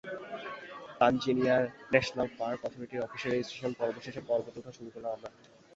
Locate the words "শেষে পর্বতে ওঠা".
4.05-4.71